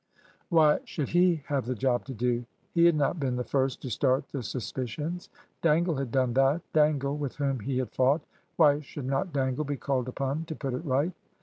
Why 0.49 0.79
should 0.83 1.09
he 1.09 1.43
have 1.45 1.67
the 1.67 1.75
job 1.75 2.05
to 2.05 2.13
do? 2.15 2.43
He 2.73 2.85
had 2.87 2.95
not 2.95 3.19
been 3.19 3.35
the 3.35 3.43
first 3.43 3.83
to 3.83 3.91
start 3.91 4.27
the 4.29 4.41
suspicions. 4.41 5.29
Dangle 5.61 5.97
had 5.97 6.11
done 6.11 6.33
that 6.33 6.61
Dangle, 6.73 7.15
with 7.17 7.35
whom 7.35 7.59
he 7.59 7.77
had 7.77 7.91
fought. 7.91 8.21
Why 8.55 8.79
should 8.79 9.05
not 9.05 9.31
Dangle 9.31 9.63
be 9.65 9.77
called 9.77 10.07
upon 10.07 10.45
to 10.45 10.55
put 10.55 10.73
it 10.73 10.83
right? 10.83 11.13